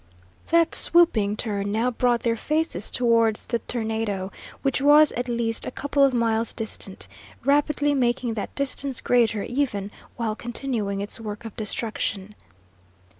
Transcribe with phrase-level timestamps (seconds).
[0.47, 4.31] That swooping turn now brought their faces towards the tornado,
[4.63, 7.07] which was at least a couple of miles distant,
[7.45, 12.33] rapidly making that distance greater even while continuing its work of destruction.